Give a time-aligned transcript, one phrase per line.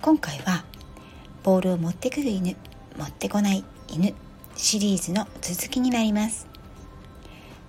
[0.00, 0.64] 今回は
[1.42, 2.56] ボールを持ってくる犬
[2.96, 4.14] 持ってこない犬
[4.54, 6.46] シリーズの続きになります。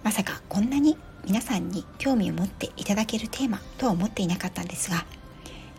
[0.04, 5.06] まさかこんなに皆さんに興味を持っていただけるテーマとは思っていなかったんですが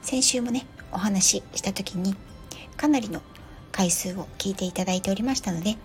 [0.03, 2.15] 先週もねお話しした時に
[2.77, 3.23] かなりの
[3.73, 5.77] 回数を聞いていただいておりましたので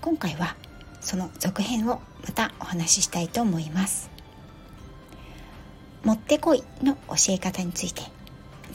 [0.00, 0.56] 今回は
[1.00, 4.10] その続編をまたお話ししたいと思います。
[6.02, 8.02] 持ってこいの教え方について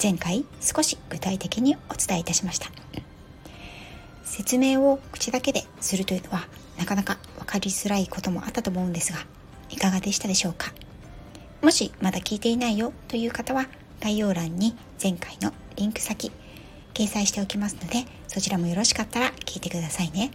[0.01, 2.69] 前回少し具体的にお伝えいたしました。
[4.23, 9.19] 説明を口だけでするというのはなかなか分かりづらいこともあったと思うんですが
[9.69, 10.73] いかがでしたでしょうか？
[11.61, 13.67] もしまだ聞いていないよという方は
[14.01, 16.31] 概要欄に前回のリンク先
[16.93, 20.31] 掲載しておきますのでそちらもよろしかったら聞いてくださいね。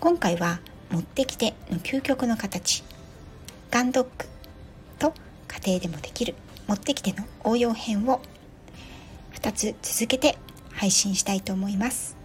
[0.00, 2.84] 今回は持ってきての究極の形
[3.70, 4.10] ガンドッグ
[4.98, 5.12] と
[5.48, 6.34] 家庭でもできる
[6.66, 8.20] 持ってきての応用編を
[9.34, 10.36] 2つ続けて
[10.72, 12.16] 配信したいと思います。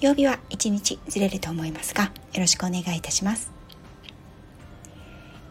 [0.00, 3.50] 曜日は1日ずれると思いますがよろしくお願いいたします。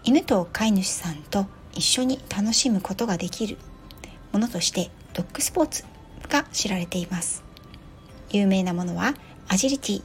[0.03, 3.57] 犬と飼い主さんと一緒に楽しむことができる
[4.31, 5.85] ものとしてドッグスポーツ
[6.27, 7.43] が知られています。
[8.31, 9.13] 有名なものは
[9.47, 10.01] アジリティ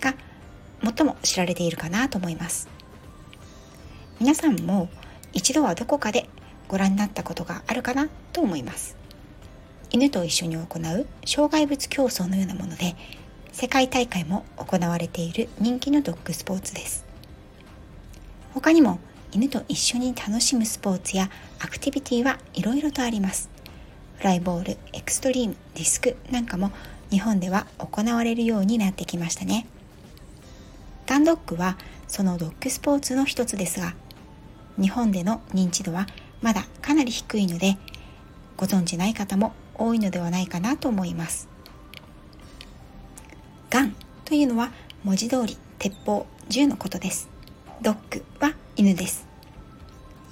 [0.00, 0.14] が
[0.82, 2.68] 最も知られているかなと思います。
[4.20, 4.88] 皆さんも
[5.32, 6.28] 一度はどこかで
[6.74, 8.96] ご覧になったことがあるかなと思います。
[9.92, 12.96] 犬と一緒に行う障害物競争のようなもので
[13.52, 17.04] 世界大会も行われている人気のドッグスポーツです。
[18.54, 18.98] 他にも
[19.30, 21.30] 犬と一緒に楽しむスポーツや
[21.60, 23.48] アクティビティはいろいろとあります。
[24.16, 26.72] フライボールエクストリームディスクなんかも
[27.08, 29.68] 日本では行われるようになってきましたね。
[31.06, 33.94] ガンドッグはそのドッグスポーツの一つですが
[34.76, 36.08] 日本での認知度は
[36.44, 37.78] まだかなり低いので
[38.58, 41.48] ご存じない方も多いのではないかなと思います。
[43.70, 43.96] ガン
[44.26, 44.70] というのは
[45.04, 47.30] 文字通り鉄砲銃のことです。
[47.80, 49.26] ドッグは犬です。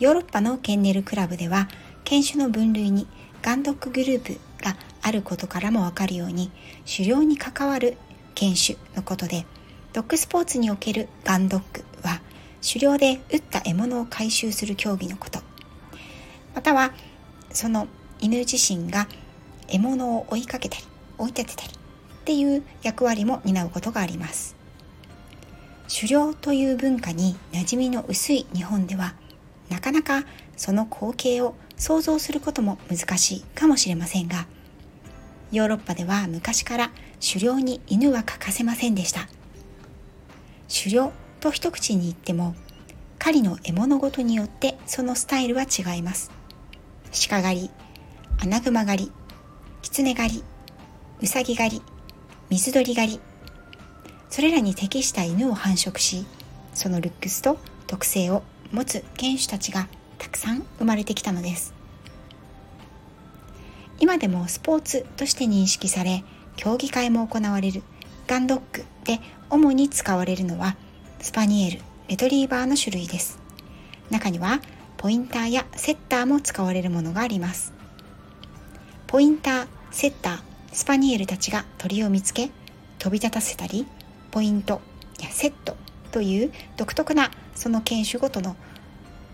[0.00, 1.68] ヨーロッパのケンネルクラブでは
[2.04, 3.06] 犬種の分類に
[3.40, 6.50] ガンドッググループがあることからもわかるように
[6.84, 7.96] 狩猟に関わる
[8.34, 9.46] 犬種のことで
[9.94, 12.20] ドッグスポーツにおけるガンドッグは
[12.60, 15.51] 狩猟で撃った獲物を回収する競技のこと。
[16.54, 16.92] または
[17.50, 17.88] その
[18.20, 19.08] 犬自身が
[19.68, 20.84] 獲物を追いかけたり
[21.18, 24.56] 追い立てたりっていう役割も担うことがあります。
[25.94, 29.14] 狩猟という文化に馴染みの薄い日本では
[29.68, 30.24] なかなか
[30.56, 34.46] その光景を想像することも難しいかもしれませんが
[35.50, 39.28] ヨーロッパでは昔から狩猟に犬は欠かせませんでした。
[40.72, 42.54] 狩猟と一口に言っても
[43.18, 46.30] 狩りの獲物ごとによってそのスタイルは違います。
[47.14, 47.70] 鹿狩り、
[48.38, 49.12] アナグマ狩り、
[49.82, 50.44] キツネ狩り、
[51.20, 51.82] ウサギ狩り、
[52.48, 53.20] 水鳥狩り、
[54.30, 56.24] それらに適した犬を繁殖し、
[56.72, 58.42] そのルックスと特性を
[58.72, 61.74] 持つ犬種たちがたくさん生まれてきたのです。
[64.00, 66.24] 今でもスポーツとして認識され、
[66.56, 67.82] 競技会も行われる
[68.26, 70.76] ガンドッグで主に使われるのは
[71.20, 73.38] スパニエル、レトリーバーの種類です。
[74.08, 74.62] 中には
[75.02, 77.72] ポインターやセッターも使われるものがあります。
[79.08, 80.40] ポインターセッター
[80.72, 82.52] スパニエルたちが鳥を見つけ
[83.00, 83.84] 飛び立たせたり
[84.30, 84.80] ポイント
[85.20, 85.76] やセット
[86.12, 88.54] という独特なその犬種ごとの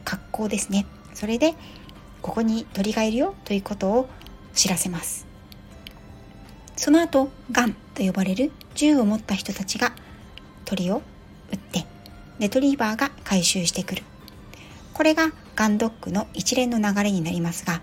[0.07, 0.87] 格好ですね。
[1.13, 1.53] それで
[2.23, 4.09] ここに鳥がいるよということを
[4.55, 5.27] 知らせます。
[6.77, 9.93] その後ガンと呼ばれる銃を持った人たちが
[10.65, 11.03] 鳥を
[11.53, 11.85] 撃って
[12.39, 14.03] レトリーバーが回収してくる。
[14.95, 17.81] これがガンドックの一連の流れになりますが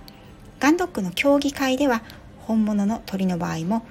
[0.61, 2.03] ガンドックの競技会では
[2.39, 3.85] 本物の鳥の場合も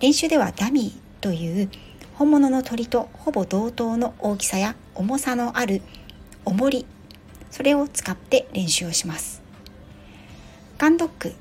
[0.00, 1.70] 練習ではダミーという
[2.12, 5.80] 本物の鳥とほぼ同等の大きさや重さのある
[6.44, 6.84] 重り
[7.50, 9.40] それを使って練習をします。
[10.76, 11.32] ガンドック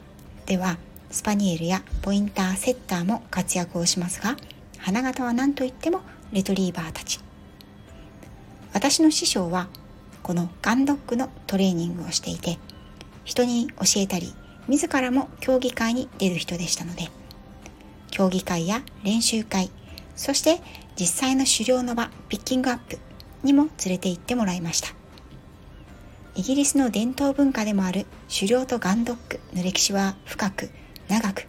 [0.46, 0.78] では
[1.12, 4.38] スパニエルやポインターセッターも活躍をしますが
[4.78, 6.00] 花形は何といっても
[6.32, 7.20] レトリーバーたち。
[8.72, 9.68] 私の師匠は
[10.26, 12.58] このガンドッグのトレーニングをしていて
[13.26, 14.34] 人に教えたり
[14.68, 17.10] 自らも競技会に出る人でしたので
[18.10, 19.70] 競技会や練習会
[20.16, 20.64] そして
[21.00, 22.98] 実際の狩猟の場ピッキングアップ
[23.44, 24.96] にも連れて行ってもらいました。
[26.34, 30.72] イギリスの伝統文化でもある狩猟とガンドッグの歴史は深く
[31.08, 31.48] 長く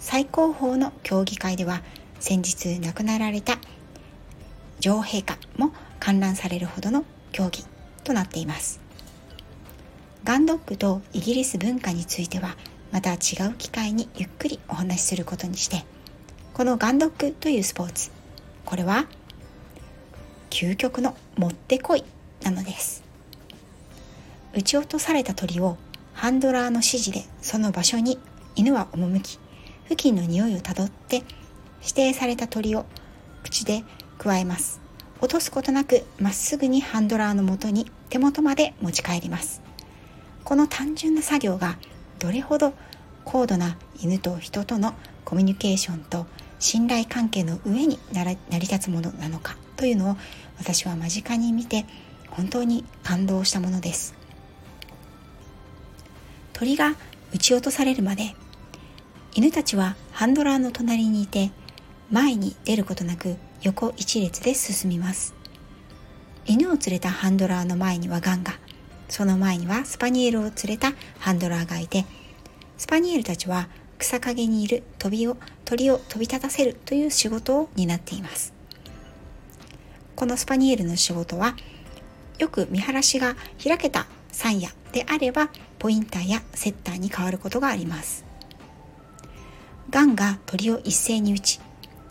[0.00, 1.80] 最高峰の競技会では
[2.20, 3.56] 先日亡くなられた
[4.80, 7.67] 女王陛下も観覧されるほどの競技。
[8.08, 8.80] となっています。
[10.24, 12.56] ガンドッグとイギリス文化については
[12.90, 15.84] また違う機会にゆっくりお話しすることにして
[16.54, 18.10] このガンドッグというスポーツ
[18.64, 19.06] これは
[20.50, 22.04] 究極のもってこい
[22.42, 23.04] なのです。
[24.54, 25.76] 撃ち落とされた鳥を
[26.14, 28.18] ハンドラーの指示でその場所に
[28.56, 29.38] 犬は赴き
[29.84, 31.22] 付近の匂いをたどって
[31.82, 32.86] 指定された鳥を
[33.44, 33.84] 口で
[34.18, 34.80] 加えます。
[35.20, 39.62] 落とすことなくまっすぐにハンドラーのもとに手元まで持ち帰ります。
[40.44, 41.78] この単純な作業が
[42.18, 42.74] どれほど
[43.24, 44.94] 高度な犬と人との
[45.24, 46.26] コミュニケーションと
[46.58, 50.16] 信頼関係の上に成り立つものなのかというのを
[50.58, 51.84] 私は間近に見て
[52.30, 54.14] 本当に感動したものです。
[56.54, 56.96] 鳥が
[57.32, 58.34] 撃ち落とされるまで
[59.34, 61.52] 犬たちはハンドラーの隣にいて
[62.10, 65.37] 前に出ることなく横一列で進みます。
[66.50, 68.54] 犬を連れたハンドラーの前にはガンガ。
[69.10, 72.06] その前にはスパニエルを連れたハンドラーがいて
[72.78, 73.68] スパニエルたちは
[73.98, 75.36] 草陰にいる鳥を
[75.66, 78.54] 鳥を飛び立たせるという仕事を担っています。
[80.16, 81.54] このスパニエルの仕事は
[82.38, 88.24] よく見晴らしが開けた山野であればポインターやセッターに変わることがあります。
[89.90, 91.60] ガンが鳥を一斉に打ち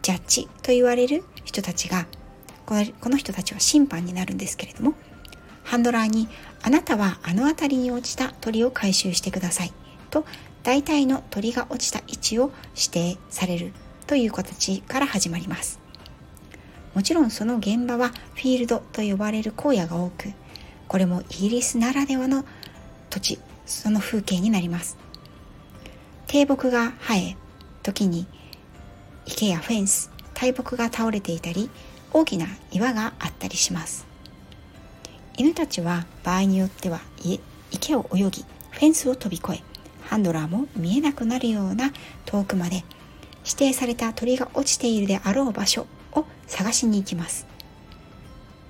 [0.04, 2.06] ジャッジと言われる人たちが
[2.68, 4.94] この人たちは審判になるんですけれども
[5.64, 6.28] ハンドラーに
[6.62, 9.74] あなたはあの辺りに落ちた鳥を回収してください
[10.10, 10.26] と
[10.64, 13.72] 大体の鳥が落ちた位置を指定される
[14.06, 15.80] という形から始まります。
[16.94, 20.34] もちろんその現場はフィールドと呼ばれる荒野が多く
[20.88, 22.44] これもイギリスならではの
[23.10, 24.98] 土地その風景になります。
[26.28, 27.38] 低木が生え
[27.84, 28.28] 時に
[29.26, 31.70] 池やフェンス大木が倒れていたり
[32.14, 34.06] 大きな岩があったりします。
[35.38, 37.00] 犬たちは場合によっては
[37.72, 39.64] 池を泳ぎフェンスを飛び越え
[40.02, 41.92] ハンドラーも見えなくなるような
[42.26, 42.84] 遠くまで
[43.46, 47.46] 指定された鳥が落ちているであろう場所を探しに行きます。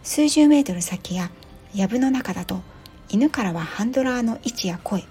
[0.04, 1.32] 数十メートル先や
[1.74, 2.62] 藪の中だと
[3.10, 5.04] 犬からはハンドラーの位置や声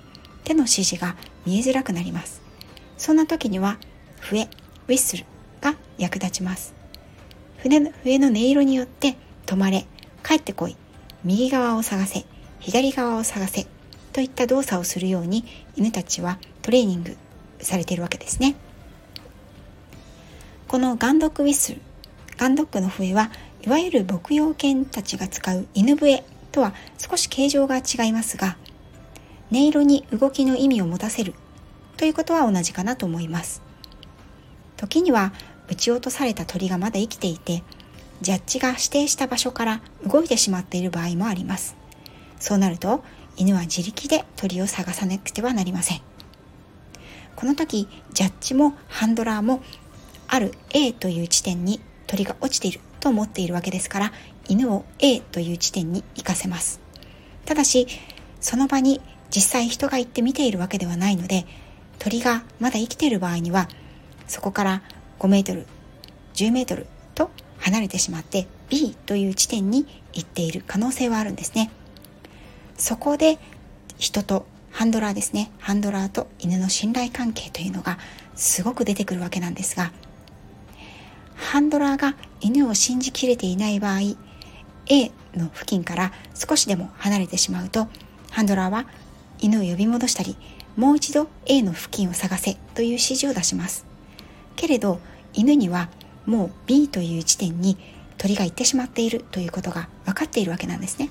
[0.44, 2.43] 手の指示が見えづらくなります。
[2.99, 3.78] そんな時には
[4.20, 4.49] 笛
[4.88, 5.25] ウィッスル
[5.61, 6.75] が役立ちます。
[7.58, 9.17] 笛の笛の音色によって
[9.47, 9.87] 止まれ
[10.25, 10.76] 帰ってこい
[11.25, 12.25] 右側を探せ
[12.61, 13.67] 左側を探せ
[14.12, 15.44] といった動作をするように
[15.76, 17.17] 犬たちはトレーニング
[17.61, 18.56] されているわけですね。
[20.69, 21.81] このガンドックウィッスル
[22.37, 23.31] ガンドックの笛は
[23.62, 28.56] いわゆる牧羊犬たちが使う犬笛とは少し形状が違いますが
[29.52, 31.35] 音色に動きの意味を持たせる
[31.97, 33.62] ということは同じかなと思います。
[34.76, 35.32] 時には
[35.69, 37.63] 撃ち落とされた鳥がまだ生きていて
[38.23, 41.77] ジャッジが指定した場所から動いてしまっている場合もあります。
[42.39, 43.03] そうなると
[43.37, 46.00] 犬は自力で鳥を探さなくてはなりません。
[47.35, 49.62] この時ジャッジもハンドラーも
[50.29, 54.12] ある A という地点に鳥が落ちていると思っているわけですから
[54.49, 56.81] 犬を A という地点に行かせます。
[57.45, 57.87] ただし
[58.40, 59.00] その場に
[59.31, 61.45] 実際人が行って見ているわけではないので
[61.99, 63.69] 鳥がまだ生きている場合には
[64.26, 64.83] そこから
[65.18, 65.66] 5メートル
[66.35, 71.70] 10メートルと離れてしまって B という地点に行っている可能性はあるんですね。
[72.76, 73.38] そこで
[73.99, 75.50] 人とハンドラーですね。
[75.58, 77.99] ハンドラーと犬の信頼関係というのが
[78.37, 79.90] すごく出てくるわけなんですが
[81.35, 84.00] ハンドラーが犬を信じきれていない場合
[84.87, 87.88] A の付近から少しでも離れてしまうと
[88.30, 88.87] ハンドラーは
[89.40, 90.37] 犬を呼び戻したり
[90.76, 93.86] もう一度 A の付近を探せという指示を出します。
[94.57, 95.01] けれど
[95.33, 95.89] 犬には
[96.25, 97.77] もう B という地点に
[98.19, 101.11] 鳥が行ってしまっているということが分かっているわけなんですね。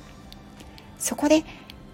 [0.99, 1.43] そこで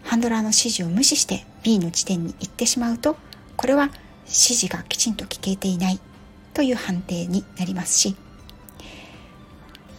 [0.03, 3.17] ハンドラーの指示を無視して B の地点に行ってしまうと
[3.58, 3.89] これは
[4.25, 6.00] 指示がきちんと聞けていない
[6.53, 8.15] という判定になりますし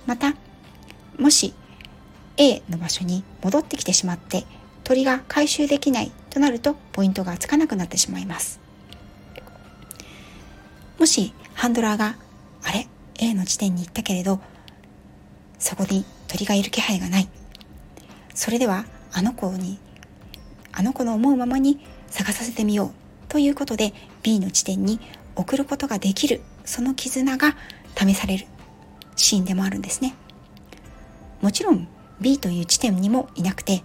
[0.07, 0.35] また
[1.19, 1.55] もし
[2.37, 4.45] A の場所に戻ってきてしまって
[4.85, 8.61] 鳥が回収できないとなるとポイントがつかなくなってしまいます。
[10.99, 12.17] もしハンドラーが
[12.65, 12.87] あれ
[13.19, 14.41] ？A の地点に行ったけれど
[15.59, 17.29] そこに鳥がいる気配がない。
[18.35, 19.79] それではあの子に
[20.73, 22.91] あの子の思うままに探させてみよう
[23.29, 23.93] ということで
[24.23, 25.01] B の地点に
[25.37, 27.57] 送ることができるその絆が
[27.97, 28.47] 試される
[29.17, 30.15] シーンでもあるんですね。
[31.41, 31.89] もちろん
[32.21, 33.83] B という地点にもいなくて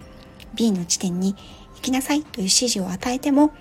[0.54, 1.34] B の地点に
[1.76, 3.52] 行きなさいという指示を与えても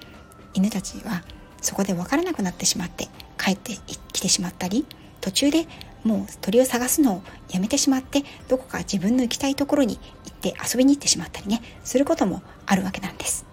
[0.53, 1.23] 犬たちは
[1.61, 3.73] そこで分からなくなってしまって帰って
[4.13, 4.85] きてしまったり
[5.21, 5.67] 途中で
[6.03, 13.45] もう鳥を探すのをやめてしまってどこか自分の行きたいところに行って遊びに行ってしまったりねすることもあるわけなんです。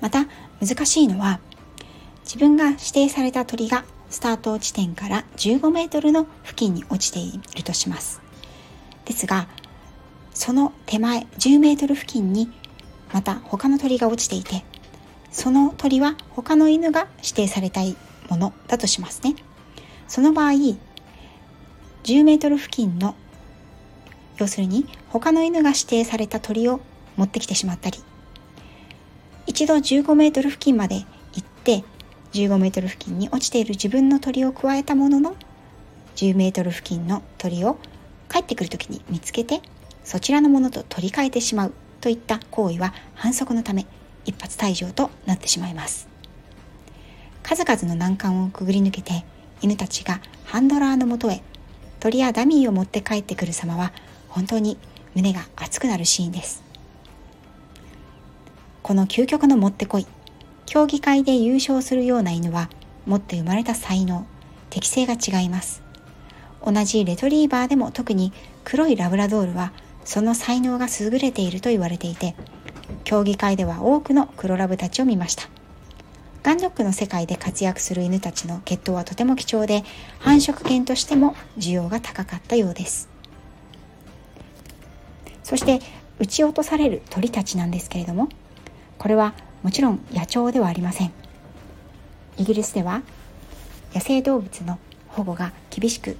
[0.00, 0.26] また
[0.64, 1.40] 難しいのは
[2.24, 8.22] 自分が指定された鳥がスタート地点から15メートルの付近に落ちているとします。
[9.04, 9.46] ですが
[10.32, 12.50] その手前10メートル付近に
[13.12, 14.64] また他の鳥が落ちていて
[15.30, 17.96] その鳥は他の犬が指定されたい
[18.28, 19.36] ものだとしますね。
[20.08, 20.50] その場合
[22.02, 23.14] 10メートル付近の
[24.38, 26.80] 要するに他の犬が指定された鳥を
[27.16, 27.98] 持ってきてしまったり
[29.46, 31.04] 一度15メートル付近まで行
[31.40, 31.84] って
[32.32, 35.36] 15メートル付近に落ちている自分の鳥を加えたものの
[36.16, 37.78] 10メートル付近の鳥を
[38.28, 39.60] 帰ってくる時に見つけて
[40.02, 43.86] そちらのものと取り替えてしまうといった行為は反則のため
[44.24, 46.08] 一発退場となってしまいます。
[47.42, 49.24] 数々の難関をくぐり抜けて
[49.62, 51.42] 犬たちがハンドラーのもとへ
[51.98, 53.92] 鳥やダミーを持って帰ってくる様は
[54.28, 54.78] 本当に
[55.14, 56.62] 胸が熱くなるシーンです。
[58.82, 60.06] この究極の持ってこい
[60.66, 62.70] 競技会で優勝するような犬は
[63.06, 64.26] 持って生まれた才能
[64.70, 65.82] 適性が違います。
[66.64, 68.32] 同じレトリーバーでも特に
[68.64, 69.72] 黒いラブラドールは
[70.04, 72.34] その才能が優れていると言われていて
[73.04, 75.48] 競技会では多くの黒ラブたちを見ました。
[76.42, 79.84] ガンドックの世界で活躍する犬たちの血統はとても貴重で
[80.18, 83.08] 繁殖犬としても需要が高かったようです。
[85.42, 85.80] そして
[86.18, 88.28] 撃ち落とされる鳥たちなんですけれども
[88.98, 91.12] これはもちろん野鳥ではありません。
[92.38, 93.02] イギリスでは
[93.94, 94.78] 野生動物の
[95.08, 96.16] 保護が厳しく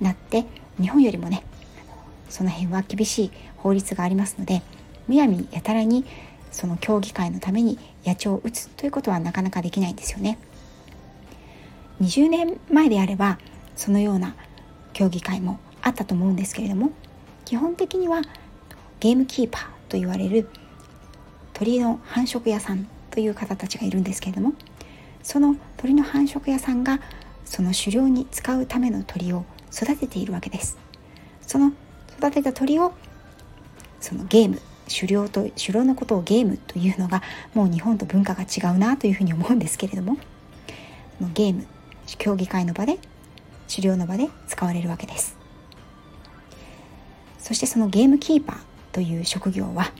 [0.00, 0.46] なって
[0.80, 1.44] 日本よりもね
[2.30, 4.62] その辺は厳しい法律がありますので
[5.10, 6.04] むやみやたらに
[6.52, 10.38] その競技会のために野鳥を打つということはなかなかできないんですよね。
[12.00, 13.40] 20年前であれば
[13.74, 14.36] そのような
[14.92, 16.92] 競技会もあったと思うんですけれども
[17.44, 18.22] 基本的には
[19.00, 20.48] ゲームキーパーと言われる
[21.54, 24.54] 鳥の繁殖屋さんという方たちがいるんですけれども
[25.24, 27.00] その鳥の繁殖屋さんが
[27.44, 30.78] その狩猟に使うための鳥を育てているわけです。
[31.42, 31.72] その
[32.16, 32.92] 育てた鳥を
[34.00, 34.60] そのゲーム
[34.92, 37.22] 狩猟と狩猟のことをゲームというのが
[37.54, 40.16] もう日本と文化が違うなというふうに思うんですけれども
[41.34, 41.66] ゲーム
[42.18, 42.98] 競技会の場で
[43.68, 45.36] 狩猟の場で使われるわけです。
[47.38, 48.58] そしてそのゲームキーパー
[48.92, 49.92] という職業は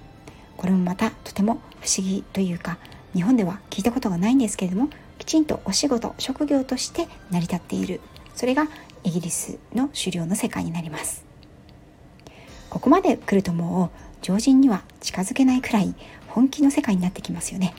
[0.56, 2.78] これもまたとても不思議というか
[3.14, 8.00] 日本では聞いたことがないんですけれどもきちんとお仕事職業として成り立っている。
[8.34, 8.68] それが
[9.04, 11.29] イギリスの狩猟の世界になります。
[12.80, 15.94] ここまで来るともう常人には近づけないくらい
[16.28, 17.74] 本気の世界になってきますよね。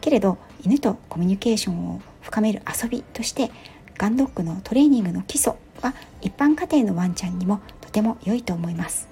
[0.00, 3.50] けれど犬とコミュニケーションを深める遊びとして
[3.98, 9.08] ガンドッグのトレーニングの基礎は一般家庭のワンちゃんにもとても良いと思います。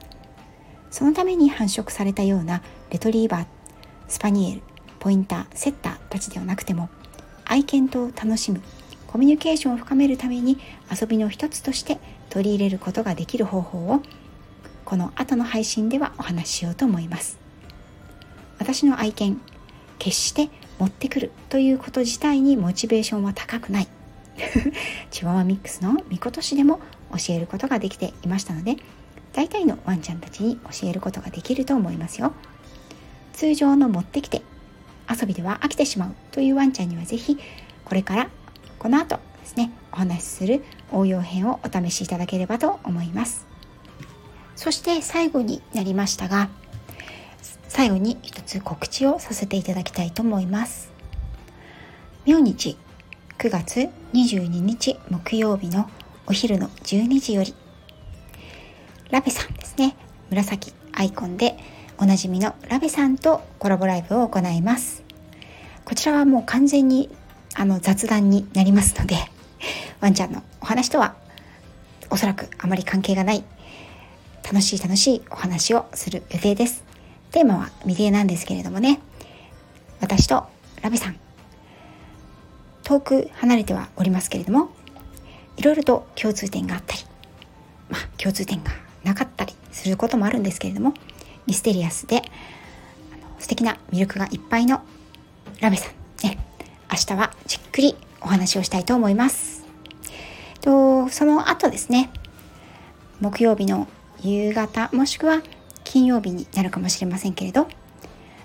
[0.91, 3.47] そのために繁殖されたようなレトリーバー
[4.09, 4.63] スパニエル
[4.99, 6.89] ポインターセッターたちではなくても
[7.45, 8.63] 愛犬と楽しむ
[9.07, 10.57] コミュニケーションを深めるために
[10.91, 11.99] 遊びの一つとして
[12.31, 14.01] 取り入れることができる方法を
[14.87, 17.39] この後の配信ではお話ししようと思います。
[18.59, 19.41] 私の愛犬
[19.99, 23.89] 決して持ってくるということ自体にモチベーションは高くない。
[25.11, 28.77] チワワミックスのみことしでも教えることができていましたので
[29.33, 32.33] 大体のワンちゃんたちに教えることができると思いますよ。
[33.33, 34.43] 通常の持ってきて
[35.11, 37.39] 遊びでは飽きてしまうというワンちゃんには是非
[37.85, 38.31] これから
[38.79, 40.63] この後ですねお話しする
[40.93, 43.56] 応用編をお試しいただければと思います。
[44.57, 46.49] そして最後になりましたが
[47.69, 50.91] 最後に一つ告知をさせていただきたいと思います。
[52.25, 52.77] 明日
[53.39, 55.89] 9月22日木曜日の
[56.27, 57.55] お昼の12時より
[59.11, 59.95] ラベさんですね。
[60.31, 61.57] 紫アイコンで
[61.99, 65.05] おなじみのラベさんとコラボライブを行います。
[65.85, 67.11] こちらはもう完全に
[67.55, 69.17] あの雑談になりますので
[70.01, 71.15] ワンちゃんのお話とは
[72.11, 73.45] おそらくあまり関係がない
[74.47, 76.85] 楽しい楽しいお話をする予定です。
[77.33, 79.01] テーマは未定なんですけれどもね。
[80.01, 80.47] 私と
[80.83, 81.17] ラベさん。
[82.85, 84.71] 遠く離れてはおりますけれども
[85.57, 87.03] いろいろと共通点があったり
[87.91, 88.71] まあ共通点が
[89.03, 90.95] なかったりすることもあるんですけれども
[91.49, 92.23] ミステリアスで
[93.41, 94.83] 素敵な魅力がいっぱいの
[95.61, 96.39] ラメさんね。
[96.89, 99.65] 明日はじっくりお話をしたいと思います。
[100.61, 102.11] とその後ですね
[103.21, 103.89] 木曜日の
[104.27, 105.43] 夕方もしくは
[105.85, 107.69] 金曜日になるかもしれませんけれど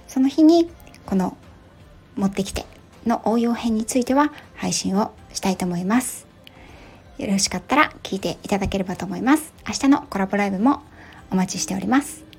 [0.07, 0.69] その日に
[1.05, 1.37] この
[2.15, 2.65] 持ってきて
[3.05, 6.27] の応用編については配信をしたいと思います。
[7.17, 9.53] よろしかったら聞いていただければと思います。
[9.67, 10.81] 明日のコラボライブも
[11.31, 12.30] お待ちしております。